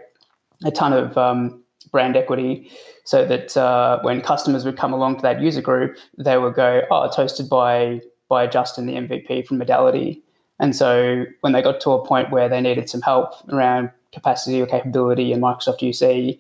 [0.65, 2.71] a ton of um, brand equity
[3.05, 6.83] so that uh, when customers would come along to that user group, they would go,
[6.91, 10.23] oh, it's hosted by, by Justin, the MVP from Modality."
[10.61, 14.61] And so when they got to a point where they needed some help around capacity
[14.61, 16.39] or capability in Microsoft UC,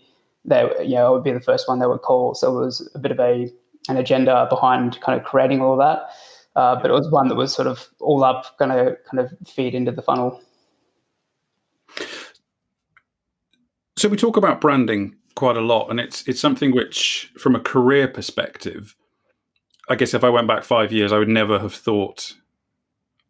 [0.48, 2.34] they, you know, would be the first one they would call.
[2.34, 3.50] So it was a bit of a,
[3.88, 6.11] an agenda behind kind of creating all of that.
[6.56, 9.32] Uh, but it was one that was sort of all up, going to kind of
[9.48, 10.40] feed into the funnel.
[13.96, 17.61] So we talk about branding quite a lot, and it's it's something which, from a
[17.61, 18.96] career perspective,
[19.88, 22.34] I guess if I went back five years, I would never have thought.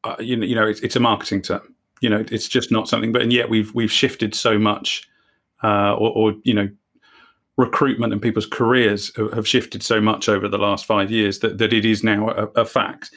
[0.05, 1.75] Uh, you know, you know, it's, it's a marketing term.
[2.01, 3.13] You know, it's just not something.
[3.13, 5.09] But and yet we've we've shifted so much,
[5.63, 6.69] uh, or, or you know,
[7.59, 11.73] recruitment and people's careers have shifted so much over the last five years that, that
[11.73, 13.11] it is now a, a fact.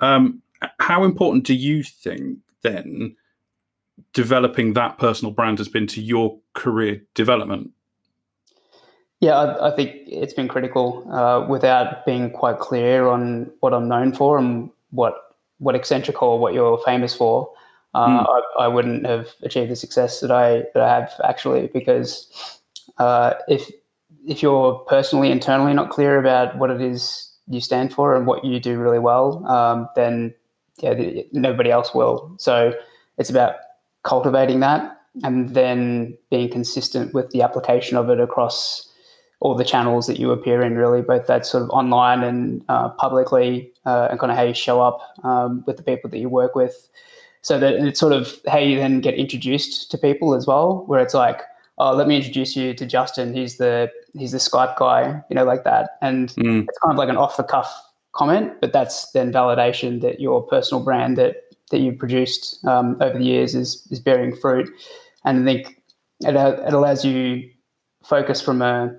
[0.00, 0.42] Um,
[0.80, 3.16] how important do you think then
[4.12, 7.70] developing that personal brand has been to your career development?
[9.20, 13.88] Yeah, I, I think it's been critical uh, without being quite clear on what I'm
[13.88, 15.20] known for and what
[15.58, 17.50] what eccentric or what you're famous for.
[17.94, 18.42] Uh, mm.
[18.58, 22.28] I, I, wouldn't have achieved the success that I that I have actually because
[22.98, 23.70] uh, if
[24.26, 28.44] if you're personally internally not clear about what it is you stand for and what
[28.44, 30.34] you do really well, um, then
[30.78, 32.34] yeah, the, nobody else will.
[32.38, 32.74] So
[33.18, 33.56] it's about
[34.02, 38.90] cultivating that and then being consistent with the application of it across
[39.40, 42.88] all the channels that you appear in, really, both that sort of online and uh,
[42.90, 46.28] publicly, uh, and kind of how you show up um, with the people that you
[46.28, 46.88] work with.
[47.42, 51.00] So that it's sort of how you then get introduced to people as well, where
[51.00, 51.42] it's like,
[51.76, 53.34] oh, let me introduce you to Justin.
[53.34, 55.90] He's the he's the Skype guy, you know, like that.
[56.00, 56.64] And mm.
[56.68, 57.72] it's kind of like an off the cuff
[58.12, 61.36] comment, but that's then validation that your personal brand that
[61.70, 64.70] that you produced um, over the years is is bearing fruit.
[65.24, 65.82] And I think
[66.20, 67.50] it, it allows you
[68.04, 68.94] focus from a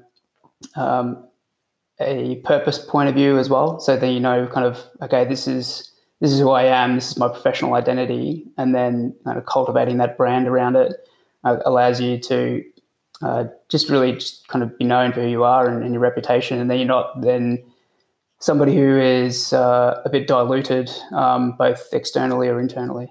[0.75, 1.27] um,
[1.99, 3.79] a purpose point of view as well.
[3.79, 6.95] So then you know, kind of, okay, this is this is who I am.
[6.95, 10.93] This is my professional identity, and then kind of cultivating that brand around it
[11.43, 12.63] uh, allows you to
[13.25, 16.01] uh, just really just kind of be known for who you are and, and, your
[16.01, 17.63] reputation, and then you're not then
[18.37, 23.07] somebody who is uh, a bit diluted, um, both externally or internally.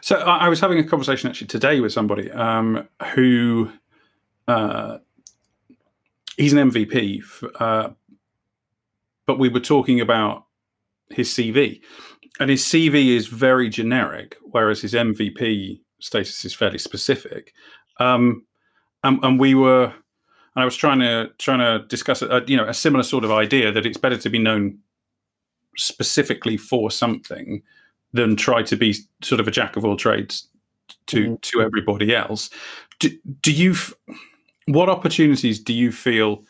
[0.00, 3.70] So I was having a conversation actually today with somebody um, who
[4.48, 4.98] uh,
[6.36, 7.22] he's an MVP,
[7.60, 7.90] uh,
[9.24, 10.46] but we were talking about
[11.10, 11.80] his CV,
[12.40, 17.54] and his CV is very generic, whereas his MVP status is fairly specific.
[18.00, 18.44] Um,
[19.04, 22.66] and, and, we were, and I was trying to trying to discuss a, you know
[22.66, 24.78] a similar sort of idea that it's better to be known
[25.76, 27.62] specifically for something
[28.12, 30.48] than try to be sort of a jack of all trades
[31.06, 31.34] to mm-hmm.
[31.42, 32.50] to everybody else.
[32.98, 33.10] Do,
[33.42, 33.74] do you?
[34.66, 36.42] What opportunities do you feel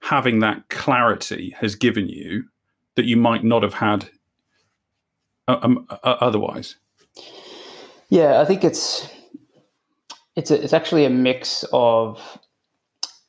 [0.00, 2.44] having that clarity has given you
[2.96, 4.10] that you might not have had
[5.48, 6.76] uh, um, uh, otherwise?
[8.10, 9.08] Yeah, I think it's
[10.36, 12.38] it's a, it's actually a mix of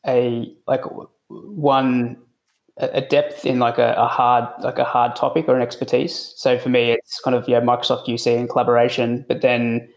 [0.05, 0.83] a like
[1.29, 2.17] one
[2.77, 6.33] a depth in like a, a, hard like a hard topic or an expertise.
[6.35, 9.87] So for me, it's kind of yeah Microsoft UC and collaboration, but then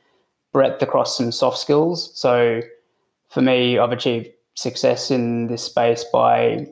[0.53, 2.11] breadth across some soft skills.
[2.19, 2.61] So
[3.29, 6.67] for me, I've achieved success in this space by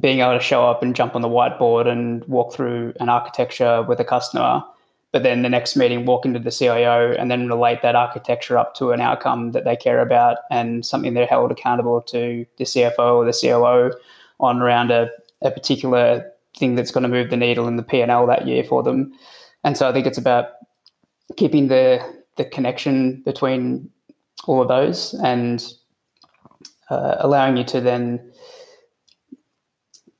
[0.00, 3.82] being able to show up and jump on the whiteboard and walk through an architecture
[3.82, 4.62] with a customer
[5.12, 8.74] but then the next meeting walk into the CIO and then relate that architecture up
[8.76, 13.16] to an outcome that they care about and something they're held accountable to the CFO
[13.16, 13.92] or the COO
[14.40, 15.10] on around a,
[15.42, 18.82] a particular thing that's going to move the needle in the P&L that year for
[18.82, 19.12] them.
[19.64, 20.52] And so I think it's about
[21.36, 22.00] keeping the
[22.36, 23.90] the connection between
[24.46, 25.72] all of those and
[26.90, 28.32] uh, allowing you to then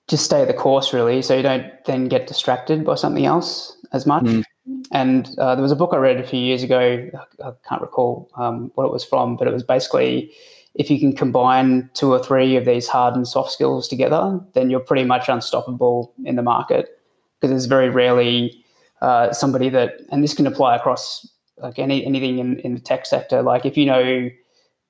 [0.08, 4.06] just stay the course really so you don't then get distracted by something else as
[4.06, 4.44] much mm.
[4.92, 7.08] And uh, there was a book i read a few years ago
[7.44, 10.32] i can't recall um, what it was from but it was basically
[10.74, 14.70] if you can combine two or three of these hard and soft skills together then
[14.70, 17.00] you're pretty much unstoppable in the market
[17.40, 18.64] because there's very rarely
[19.00, 21.28] uh, somebody that and this can apply across
[21.58, 24.30] like any anything in, in the tech sector like if you know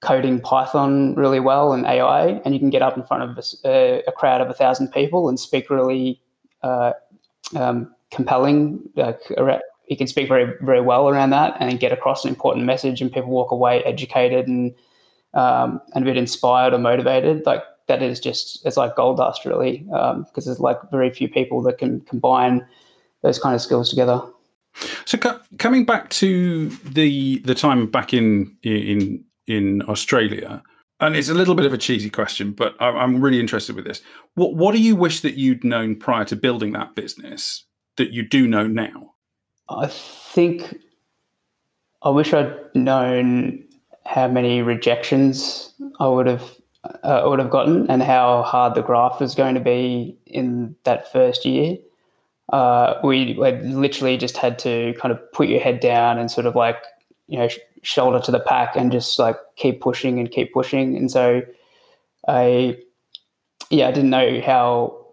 [0.02, 4.02] coding Python really well and AI, and you can get up in front of a,
[4.06, 6.20] a crowd of a thousand people and speak really
[6.62, 6.92] uh,
[7.56, 8.80] um, compelling.
[8.96, 9.20] Like,
[9.92, 13.12] you can speak very very well around that and get across an important message, and
[13.12, 14.74] people walk away educated and
[15.35, 17.44] um, and a bit inspired or motivated.
[17.46, 21.28] Like that is just it's like gold dust, really, because um, there's like very few
[21.28, 22.66] people that can combine
[23.22, 24.22] those kind of skills together.
[25.05, 25.18] So
[25.59, 30.62] coming back to the the time back in in in Australia,
[31.00, 34.00] and it's a little bit of a cheesy question, but I'm really interested with this.
[34.35, 37.66] What What do you wish that you'd known prior to building that business
[37.98, 39.12] that you do know now?
[39.78, 40.78] I think
[42.02, 43.64] I wish I'd known
[44.04, 46.56] how many rejections I would have
[47.02, 51.11] uh, would have gotten and how hard the graft was going to be in that
[51.12, 51.76] first year.
[52.52, 56.46] Uh, we, we literally just had to kind of put your head down and sort
[56.46, 56.82] of like
[57.28, 57.48] you know
[57.82, 60.96] shoulder to the pack and just like keep pushing and keep pushing.
[60.96, 61.42] And so
[62.28, 62.78] I,
[63.70, 65.06] yeah, I didn't know how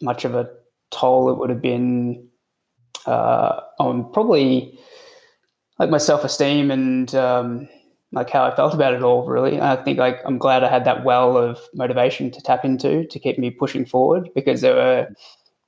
[0.00, 0.50] much of a
[0.90, 2.25] toll it would have been
[3.06, 4.78] uh, on probably
[5.78, 7.68] like my self esteem and um,
[8.12, 9.26] like how I felt about it all.
[9.26, 13.06] Really, I think like I'm glad I had that well of motivation to tap into
[13.06, 15.08] to keep me pushing forward because there were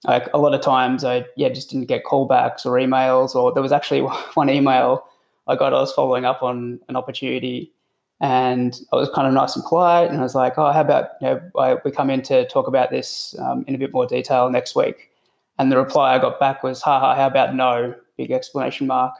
[0.04, 3.62] like a lot of times I yeah just didn't get callbacks or emails or there
[3.62, 4.00] was actually
[4.34, 5.04] one email
[5.48, 7.72] I got I was following up on an opportunity
[8.20, 10.10] and I was kind of nice and polite.
[10.10, 12.66] And I was like, oh, how about you know, I, we come in to talk
[12.66, 15.10] about this um, in a bit more detail next week?
[15.58, 17.94] And the reply I got back was, haha, how about no?
[18.16, 19.14] Big explanation mark.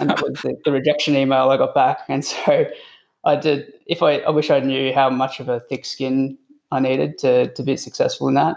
[0.00, 2.00] And that was the, the rejection email I got back.
[2.08, 2.66] And so
[3.24, 6.38] I did, if I, I wish I knew how much of a thick skin
[6.72, 8.56] I needed to, to be successful in that.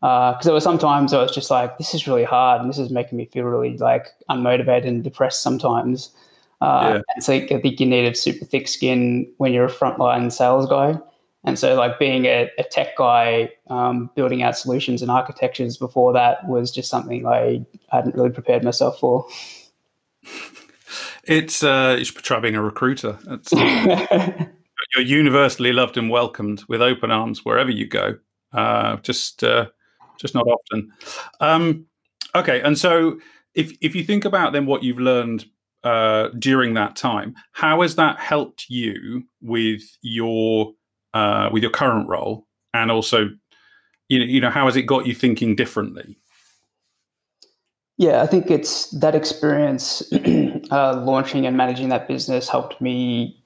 [0.00, 2.78] Because uh, there were sometimes I was just like, this is really hard and this
[2.78, 6.10] is making me feel really like unmotivated and depressed sometimes.
[6.60, 7.02] Uh, yeah.
[7.14, 10.68] And so I think you need a super thick skin when you're a frontline sales
[10.68, 10.98] guy.
[11.44, 16.12] And so, like being a, a tech guy, um, building out solutions and architectures before
[16.12, 19.26] that was just something I hadn't really prepared myself for.
[21.24, 23.18] It's uh, you should try being a recruiter.
[23.52, 28.16] you're universally loved and welcomed with open arms wherever you go.
[28.54, 29.66] Uh, just, uh,
[30.18, 30.90] just not often.
[31.40, 31.84] Um,
[32.34, 33.20] okay, and so
[33.54, 35.44] if if you think about then what you've learned
[35.84, 37.34] uh, during that time.
[37.52, 40.72] How has that helped you with your
[41.14, 43.30] uh, with your current role, and also,
[44.08, 46.18] you know, you know, how has it got you thinking differently?
[47.96, 50.02] Yeah, I think it's that experience
[50.70, 53.42] uh, launching and managing that business helped me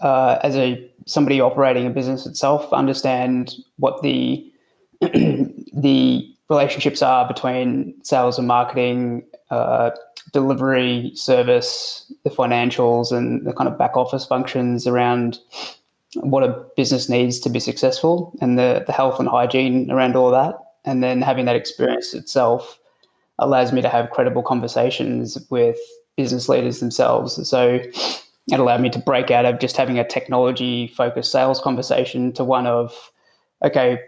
[0.00, 4.46] uh, as a somebody operating a business itself understand what the
[5.00, 9.90] the relationships are between sales and marketing, uh,
[10.32, 15.38] delivery, service, the financials, and the kind of back office functions around
[16.16, 20.30] what a business needs to be successful and the, the health and hygiene around all
[20.30, 20.54] that.
[20.84, 22.78] And then having that experience itself
[23.38, 25.78] allows me to have credible conversations with
[26.16, 27.48] business leaders themselves.
[27.48, 27.80] So
[28.50, 32.44] it allowed me to break out of just having a technology focused sales conversation to
[32.44, 33.10] one of,
[33.64, 33.98] okay,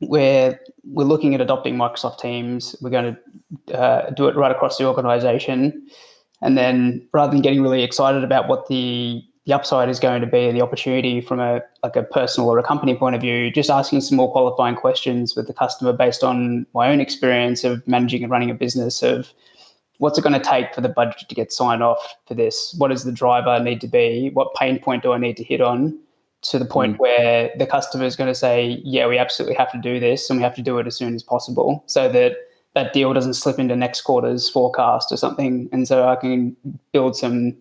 [0.00, 2.76] we're we're looking at adopting Microsoft Teams.
[2.80, 3.16] We're going
[3.68, 5.86] to uh, do it right across the organization,
[6.42, 10.26] and then rather than getting really excited about what the the upside is going to
[10.26, 13.70] be the opportunity from a like a personal or a company point of view, just
[13.70, 18.22] asking some more qualifying questions with the customer based on my own experience of managing
[18.22, 19.32] and running a business of
[19.98, 22.74] what's it going to take for the budget to get signed off for this?
[22.78, 24.30] What does the driver need to be?
[24.32, 25.98] What pain point do I need to hit on?
[26.44, 26.98] to the point mm.
[26.98, 30.38] where the customer is going to say, yeah, we absolutely have to do this and
[30.38, 32.36] we have to do it as soon as possible so that
[32.74, 35.68] that deal doesn't slip into next quarter's forecast or something.
[35.72, 36.56] And so I can
[36.92, 37.56] build some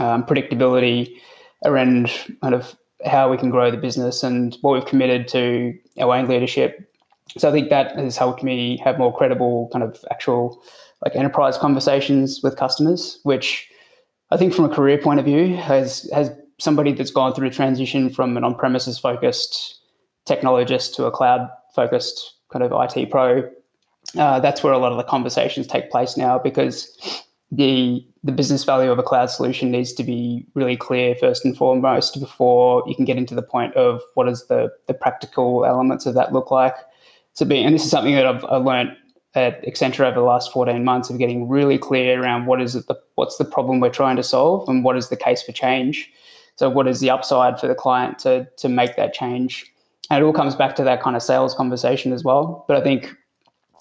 [0.00, 1.16] um, predictability
[1.64, 2.10] around
[2.42, 6.28] kind of how we can grow the business and what we've committed to our own
[6.28, 6.92] leadership.
[7.38, 10.62] So I think that has helped me have more credible kind of actual
[11.04, 13.68] like enterprise conversations with customers, which
[14.30, 17.50] I think from a career point of view has has somebody that's gone through a
[17.50, 19.78] transition from an on-premises focused
[20.26, 23.48] technologist to a cloud focused kind of IT pro.
[24.16, 28.64] Uh, that's where a lot of the conversations take place now because the the business
[28.64, 32.94] value of a cloud solution needs to be really clear first and foremost before you
[32.94, 36.50] can get into the point of what does the the practical elements of that look
[36.50, 36.74] like.
[37.34, 38.96] So, and this is something that I've, I've learned
[39.34, 42.88] at Accenture over the last 14 months of getting really clear around what is it
[42.88, 46.10] the, what's the problem we're trying to solve and what is the case for change.
[46.56, 49.72] So what is the upside for the client to to make that change?
[50.10, 52.64] And it all comes back to that kind of sales conversation as well.
[52.66, 53.14] But I think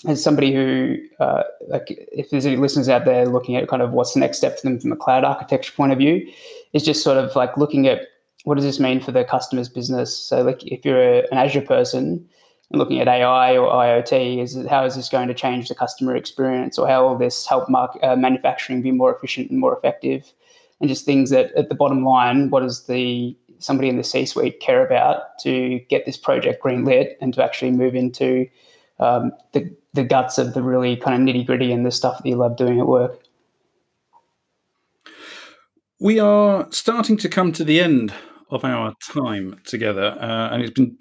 [0.08, 3.92] as somebody who, uh, like, if there's any listeners out there looking at kind of
[3.92, 6.28] what's the next step for them from a cloud architecture point of view,
[6.74, 8.08] is just sort of like looking at
[8.44, 10.16] what does this mean for the customer's business.
[10.16, 12.28] So, like, if you're a, an Azure person,
[12.72, 16.16] and looking at AI or IoT, is how is this going to change the customer
[16.16, 20.32] experience, or how will this help market, uh, manufacturing be more efficient and more effective,
[20.80, 24.60] and just things that at the bottom line, what does the somebody in the C-suite
[24.60, 28.46] care about to get this project greenlit and to actually move into
[29.00, 32.30] um, the the guts of the really kind of nitty gritty and the stuff that
[32.30, 33.20] you love doing at work.
[36.00, 38.14] We are starting to come to the end
[38.52, 40.98] of our time together, uh, and it's been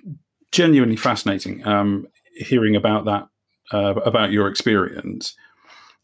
[0.52, 3.28] genuinely fascinating um, hearing about that,
[3.72, 5.34] uh, about your experience.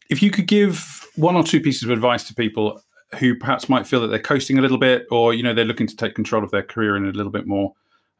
[0.09, 2.81] If you could give one or two pieces of advice to people
[3.19, 5.87] who perhaps might feel that they're coasting a little bit, or you know they're looking
[5.87, 7.73] to take control of their career in a little bit more,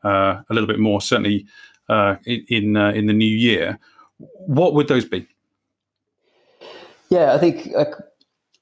[0.03, 1.45] uh, a little bit more certainly
[1.89, 3.77] uh, in uh, in the new year,
[4.45, 5.27] what would those be?
[7.09, 7.71] Yeah, I think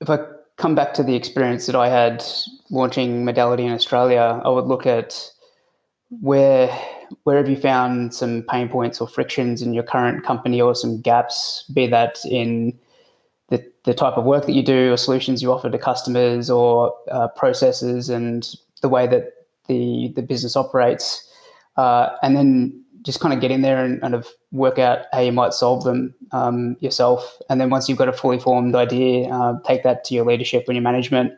[0.01, 0.19] if I
[0.57, 2.23] come back to the experience that I had
[2.69, 5.31] launching Modality in Australia, I would look at
[6.09, 6.67] where
[7.23, 11.01] where have you found some pain points or frictions in your current company or some
[11.01, 12.77] gaps, be that in
[13.49, 16.93] the, the type of work that you do or solutions you offer to customers or
[17.11, 19.33] uh, processes and the way that
[19.67, 21.27] the, the business operates.
[21.77, 25.19] Uh, and then just kind of get in there and kind of work out how
[25.19, 27.37] you might solve them um, yourself.
[27.49, 30.65] And then once you've got a fully formed idea, uh, take that to your leadership
[30.67, 31.33] and your management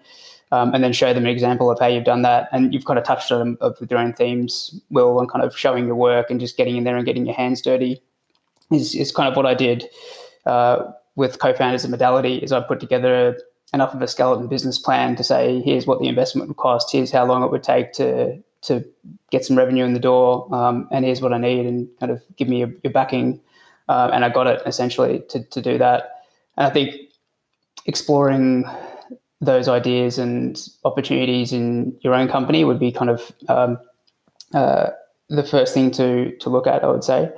[0.52, 2.50] um, and then show them an example of how you've done that.
[2.52, 5.86] And you've kind of touched on them with own themes, Will, and kind of showing
[5.86, 8.02] your work and just getting in there and getting your hands dirty
[8.72, 9.88] is, is kind of what I did
[10.46, 13.38] uh, with co-founders of Modality is I put together
[13.74, 17.12] enough of a skeleton business plan to say, here's what the investment would cost, here's
[17.12, 18.86] how long it would take to to
[19.32, 22.22] get some revenue in the door, um, and here's what I need, and kind of
[22.36, 23.40] give me your, your backing.
[23.90, 26.24] Uh, and I got it essentially to, to do that.
[26.58, 26.96] And I think
[27.86, 28.66] exploring
[29.42, 33.80] those ideas and opportunities in your own company would be kind of um,
[34.54, 34.92] uh,
[35.30, 37.32] the first thing to to look at, I would say.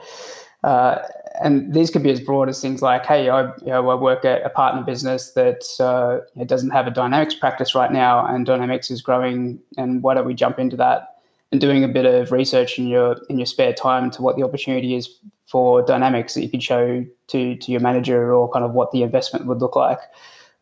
[0.63, 0.99] Uh,
[1.41, 4.23] and these could be as broad as things like, hey, I, you know, I work
[4.23, 8.91] at a partner business that uh, doesn't have a Dynamics practice right now, and Dynamics
[8.91, 11.12] is growing, and why don't we jump into that?
[11.53, 14.43] And doing a bit of research in your in your spare time to what the
[14.43, 15.07] opportunity is
[15.45, 19.03] for Dynamics that you could show to to your manager, or kind of what the
[19.03, 19.99] investment would look like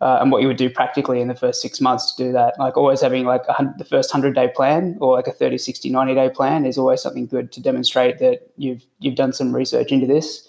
[0.01, 2.59] uh, and what you would do practically in the first six months to do that.
[2.59, 3.43] Like always having like
[3.77, 7.01] the first 100 day plan or like a 30, 60, 90 day plan is always
[7.01, 10.47] something good to demonstrate that you've you've done some research into this.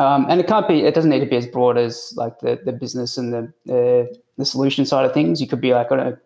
[0.00, 2.60] Um, and it can't be, it doesn't need to be as broad as like the,
[2.64, 5.40] the business and the, the, the solution side of things.
[5.40, 6.18] You could be like on a,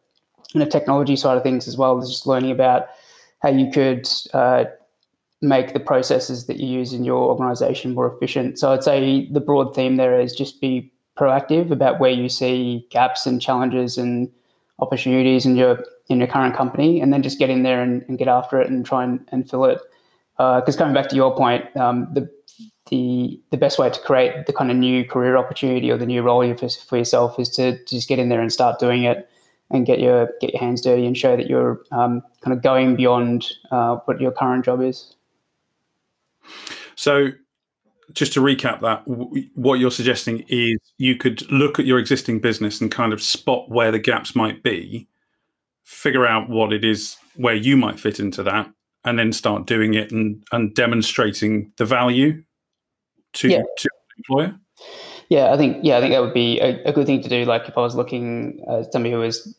[0.54, 2.86] on a technology side of things as well, just learning about
[3.40, 4.64] how you could uh,
[5.42, 8.58] make the processes that you use in your organization more efficient.
[8.58, 12.86] So I'd say the broad theme there is just be proactive about where you see
[12.90, 14.30] gaps and challenges and
[14.78, 18.16] opportunities in your in your current company, and then just get in there and, and
[18.16, 19.80] get after it and try and, and fill it.
[20.36, 22.30] Because uh, coming back to your point, um, the
[22.90, 26.22] the the best way to create the kind of new career opportunity or the new
[26.22, 29.28] role for, for yourself is to, to, just get in there and start doing it
[29.70, 32.96] and get your get your hands dirty and show that you're um, kind of going
[32.96, 35.14] beyond uh, what your current job is.
[36.94, 37.30] So
[38.12, 39.02] just to recap that,
[39.54, 43.68] what you're suggesting is you could look at your existing business and kind of spot
[43.68, 45.08] where the gaps might be,
[45.82, 48.70] figure out what it is where you might fit into that,
[49.04, 52.42] and then start doing it and, and demonstrating the value
[53.34, 53.62] to yeah.
[53.76, 54.58] to the employer.
[55.28, 57.44] Yeah, I think yeah, I think that would be a, a good thing to do.
[57.44, 59.54] Like if I was looking at somebody who was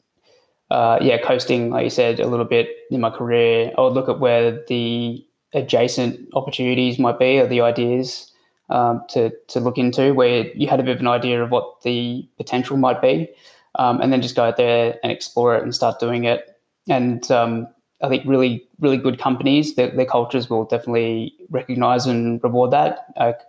[0.70, 4.10] uh, yeah, coasting, like you said, a little bit in my career, I would look
[4.10, 8.32] at where the adjacent opportunities might be or the ideas
[8.70, 11.82] um, to to look into, where you had a bit of an idea of what
[11.84, 13.30] the potential might be,
[13.76, 16.60] um, and then just go out there and explore it and start doing it.
[16.90, 17.68] And um,
[18.02, 23.08] I think really really good companies, their, their, cultures will definitely recognize and reward that.
[23.18, 23.40] Like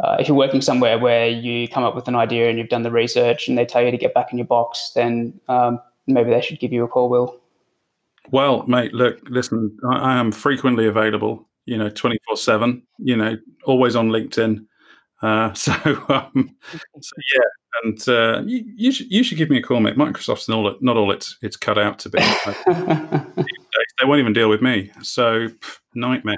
[0.00, 2.82] uh, if you're working somewhere where you come up with an idea and you've done
[2.82, 6.30] the research and they tell you to get back in your box, then um, maybe
[6.30, 7.40] they should give you a call, Will.
[8.30, 13.36] Well, mate, look, listen, I, I am frequently available, you know, 24 7, you know,
[13.64, 14.66] always on LinkedIn.
[15.20, 15.72] Uh, so,
[16.08, 16.54] um,
[17.00, 19.96] so, yeah, and uh, you, you, should you should give me a call, mate.
[19.96, 22.18] Microsoft's not all, not all it's it's cut out to be.
[22.66, 24.90] they won't even deal with me.
[25.02, 25.48] So
[25.94, 26.36] nightmare.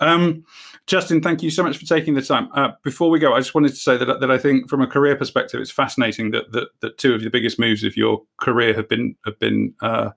[0.00, 0.44] Um,
[0.86, 2.48] Justin, thank you so much for taking the time.
[2.54, 4.86] Uh, before we go, I just wanted to say that that I think, from a
[4.86, 8.74] career perspective, it's fascinating that that, that two of the biggest moves of your career
[8.74, 10.10] have been have been uh,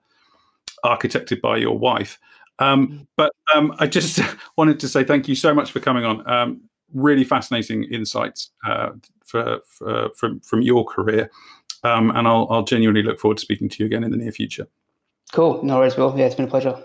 [0.83, 2.19] architected by your wife.
[2.59, 3.07] Um, mm.
[3.15, 4.19] but um, I just
[4.57, 6.27] wanted to say thank you so much for coming on.
[6.29, 6.61] Um,
[6.93, 8.91] really fascinating insights uh,
[9.23, 11.29] for, for, from from your career,
[11.83, 14.31] um, and I'll, I'll genuinely look forward to speaking to you again in the near
[14.31, 14.67] future.
[15.31, 15.63] Cool.
[15.63, 16.17] No worries, Will.
[16.17, 16.81] Yeah, it's been a pleasure.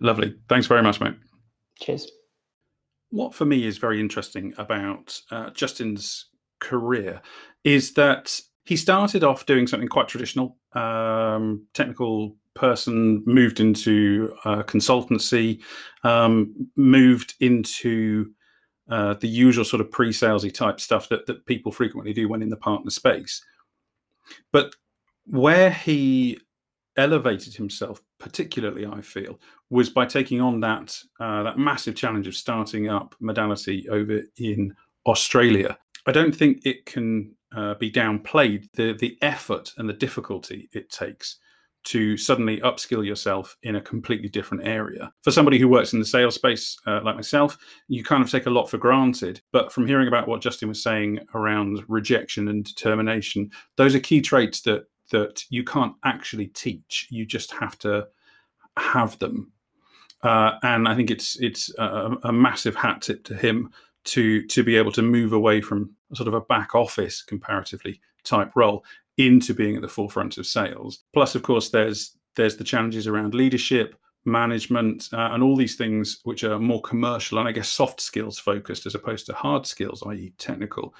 [0.00, 0.34] Lovely.
[0.48, 1.14] Thanks very much, mate.
[1.78, 2.10] Cheers.
[3.10, 6.26] What for me is very interesting about uh, Justin's
[6.60, 7.20] career
[7.64, 15.60] is that he started off doing something quite traditional, um, technical person, moved into consultancy,
[16.04, 18.32] um, moved into
[18.90, 22.50] uh, the usual sort of pre-salesy type stuff that, that people frequently do when in
[22.50, 23.44] the partner space.
[24.52, 24.74] But
[25.26, 26.40] where he
[26.96, 29.40] elevated himself, particularly, I feel,
[29.70, 34.74] was by taking on that uh, that massive challenge of starting up modality over in
[35.06, 35.76] Australia.
[36.06, 40.90] I don't think it can uh, be downplayed the the effort and the difficulty it
[40.90, 41.38] takes
[41.82, 45.10] to suddenly upskill yourself in a completely different area.
[45.22, 47.56] For somebody who works in the sales space uh, like myself,
[47.88, 49.40] you kind of take a lot for granted.
[49.50, 54.20] But from hearing about what Justin was saying around rejection and determination, those are key
[54.20, 57.06] traits that that you can't actually teach.
[57.10, 58.08] You just have to
[58.76, 59.52] have them.
[60.22, 63.72] Uh, and I think it's it's a, a, massive hat tip to him
[64.04, 68.50] to to be able to move away from sort of a back office comparatively type
[68.54, 68.84] role
[69.16, 71.04] into being at the forefront of sales.
[71.14, 76.20] Plus, of course, there's there's the challenges around leadership, management, uh, and all these things
[76.24, 80.02] which are more commercial and I guess soft skills focused as opposed to hard skills,
[80.06, 80.94] i.e., technical.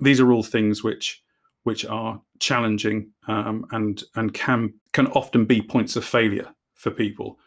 [0.00, 1.22] These are all things which
[1.66, 7.40] which are challenging um, and and can can often be points of failure for people.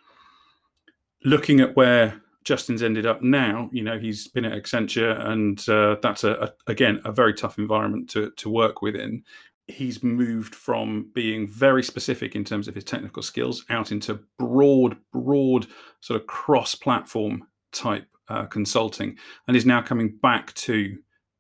[1.24, 5.96] Looking at where Justin's ended up now, you know, he's been at Accenture, and uh,
[6.02, 9.24] that's a, a, again a very tough environment to to work within.
[9.68, 14.98] He's moved from being very specific in terms of his technical skills out into broad,
[15.14, 15.68] broad
[16.02, 19.18] sort of cross-platform type uh, consulting,
[19.48, 20.98] and is now coming back to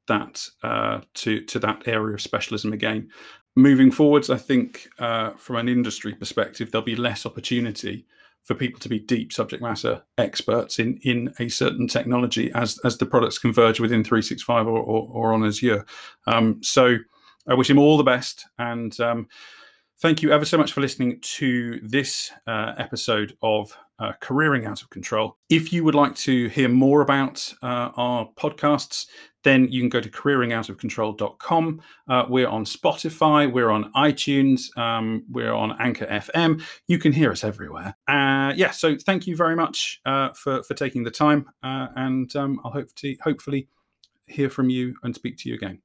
[0.09, 3.09] that uh, to to that area of specialism again.
[3.55, 8.05] Moving forwards, I think uh, from an industry perspective, there'll be less opportunity
[8.43, 12.97] for people to be deep subject matter experts in in a certain technology as as
[12.97, 15.85] the products converge within 365 or, or, or on Azure.
[16.27, 16.97] Um, so
[17.47, 18.99] I wish him all the best and.
[18.99, 19.27] Um,
[20.01, 24.81] thank you ever so much for listening to this uh, episode of uh, Careering Out
[24.81, 25.37] of Control.
[25.49, 29.07] If you would like to hear more about uh, our podcasts,
[29.43, 31.81] then you can go to careeringoutofcontrol.com.
[32.07, 36.63] Uh, we're on Spotify, we're on iTunes, um, we're on Anchor FM.
[36.87, 37.95] You can hear us everywhere.
[38.07, 42.35] Uh, yeah, so thank you very much uh, for, for taking the time, uh, and
[42.35, 43.69] um, I'll hope to hopefully
[44.27, 45.77] hear from you and speak to you again.